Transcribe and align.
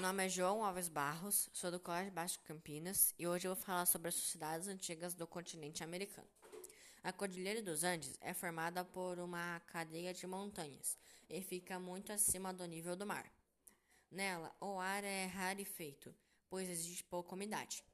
nome 0.00 0.26
é 0.26 0.28
João 0.28 0.64
Alves 0.64 0.88
Barros, 0.88 1.48
sou 1.52 1.70
do 1.70 1.78
Colégio 1.78 2.12
Baixo 2.12 2.40
Campinas 2.40 3.14
e 3.18 3.26
hoje 3.26 3.46
eu 3.46 3.54
vou 3.54 3.62
falar 3.62 3.86
sobre 3.86 4.08
as 4.08 4.14
sociedades 4.14 4.68
antigas 4.68 5.14
do 5.14 5.26
continente 5.26 5.84
americano. 5.84 6.28
A 7.02 7.12
Cordilheira 7.12 7.62
dos 7.62 7.84
Andes 7.84 8.16
é 8.20 8.32
formada 8.32 8.84
por 8.84 9.18
uma 9.18 9.60
cadeia 9.66 10.12
de 10.12 10.26
montanhas 10.26 10.96
e 11.28 11.40
fica 11.42 11.78
muito 11.78 12.12
acima 12.12 12.52
do 12.52 12.64
nível 12.66 12.96
do 12.96 13.06
mar. 13.06 13.30
Nela, 14.10 14.54
o 14.60 14.78
ar 14.78 15.04
é 15.04 15.26
rarefeito, 15.26 16.14
pois 16.48 16.68
existe 16.68 17.04
pouca 17.04 17.34
umidade. 17.34 17.84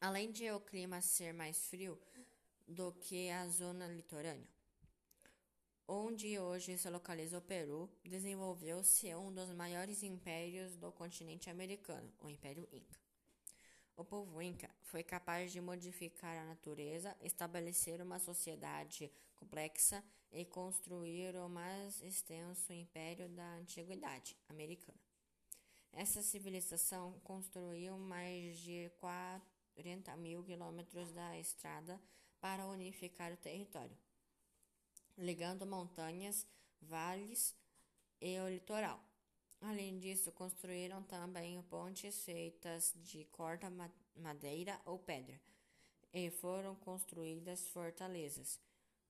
Além 0.00 0.30
de 0.30 0.50
o 0.50 0.60
clima 0.60 1.02
ser 1.02 1.34
mais 1.34 1.66
frio 1.66 2.00
do 2.66 2.92
que 2.92 3.28
a 3.30 3.46
zona 3.48 3.86
litorânea, 3.88 4.48
onde 5.92 6.38
hoje 6.38 6.78
se 6.78 6.88
localiza 6.88 7.38
o 7.38 7.42
Peru, 7.42 7.90
desenvolveu-se 8.04 9.12
um 9.16 9.34
dos 9.34 9.50
maiores 9.50 10.04
impérios 10.04 10.76
do 10.76 10.92
continente 10.92 11.50
americano, 11.50 12.08
o 12.20 12.28
Império 12.28 12.68
Inca. 12.72 12.96
O 13.96 14.04
povo 14.04 14.40
Inca 14.40 14.70
foi 14.82 15.02
capaz 15.02 15.50
de 15.50 15.60
modificar 15.60 16.36
a 16.38 16.44
natureza, 16.44 17.16
estabelecer 17.20 18.00
uma 18.00 18.20
sociedade 18.20 19.10
complexa 19.34 20.04
e 20.30 20.44
construir 20.44 21.34
o 21.34 21.48
mais 21.48 22.00
extenso 22.02 22.72
império 22.72 23.28
da 23.28 23.56
antiguidade 23.56 24.36
americana. 24.48 25.00
Essa 25.92 26.22
civilização 26.22 27.18
construiu 27.24 27.98
mais 27.98 28.60
de 28.60 28.92
40 29.00 30.16
mil 30.18 30.44
quilômetros 30.44 31.10
da 31.10 31.36
estrada 31.36 32.00
para 32.40 32.68
unificar 32.68 33.32
o 33.32 33.36
território 33.36 33.98
ligando 35.20 35.66
montanhas, 35.66 36.46
vales 36.80 37.54
e 38.20 38.38
o 38.40 38.48
litoral. 38.48 39.00
Além 39.60 39.98
disso, 39.98 40.32
construíram 40.32 41.02
também 41.02 41.60
pontes 41.64 42.24
feitas 42.24 42.94
de 42.96 43.24
corda, 43.26 43.70
madeira 44.16 44.80
ou 44.86 44.98
pedra, 44.98 45.38
e 46.12 46.30
foram 46.30 46.74
construídas 46.76 47.68
fortalezas, 47.68 48.58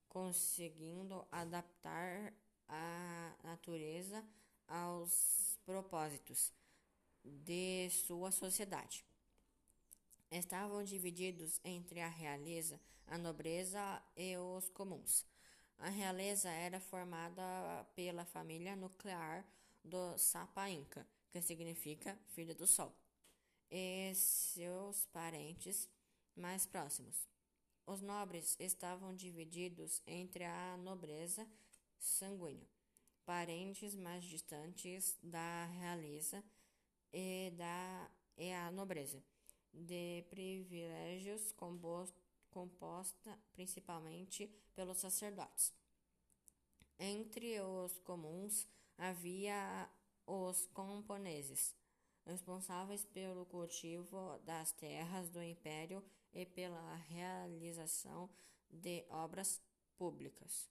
conseguindo 0.09 1.25
adaptar 1.31 2.33
a 2.67 3.33
natureza 3.43 4.23
aos 4.67 5.57
propósitos 5.65 6.51
de 7.23 7.89
sua 7.89 8.31
sociedade. 8.31 9.05
Estavam 10.29 10.83
divididos 10.83 11.59
entre 11.63 12.01
a 12.01 12.07
realeza, 12.07 12.79
a 13.07 13.17
nobreza 13.17 14.01
e 14.15 14.37
os 14.37 14.69
comuns. 14.69 15.25
A 15.81 15.89
realeza 15.89 16.47
era 16.47 16.79
formada 16.79 17.41
pela 17.95 18.23
família 18.23 18.75
nuclear 18.75 19.43
do 19.83 20.15
Sapa 20.15 20.69
Inca, 20.69 21.07
que 21.31 21.41
significa 21.41 22.15
filho 22.35 22.53
do 22.53 22.67
sol, 22.67 22.95
e 23.67 24.13
seus 24.13 25.07
parentes 25.07 25.89
mais 26.35 26.67
próximos. 26.67 27.27
Os 27.87 27.99
nobres 27.99 28.55
estavam 28.59 29.15
divididos 29.15 30.03
entre 30.05 30.43
a 30.43 30.77
nobreza 30.77 31.47
sanguínea, 31.97 32.69
parentes 33.25 33.95
mais 33.95 34.23
distantes 34.23 35.17
da 35.23 35.65
realeza 35.65 36.43
e, 37.11 37.51
da, 37.57 38.11
e 38.37 38.53
a 38.53 38.69
nobreza, 38.69 39.19
de 39.73 40.23
privilégios 40.29 41.51
compostos 41.53 42.30
composta 42.51 43.37
principalmente 43.53 44.47
pelos 44.75 44.99
sacerdotes. 44.99 45.73
Entre 46.99 47.59
os 47.59 47.97
comuns 47.99 48.67
havia 48.97 49.89
os 50.27 50.67
camponeses, 50.67 51.75
responsáveis 52.25 53.03
pelo 53.05 53.45
cultivo 53.45 54.37
das 54.45 54.71
terras 54.71 55.29
do 55.29 55.41
império 55.41 56.03
e 56.31 56.45
pela 56.45 56.95
realização 56.95 58.29
de 58.69 59.03
obras 59.09 59.59
públicas. 59.97 60.69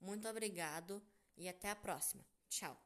Muito 0.00 0.26
obrigado 0.28 1.02
e 1.36 1.48
até 1.48 1.70
a 1.70 1.76
próxima. 1.76 2.24
Tchau. 2.48 2.76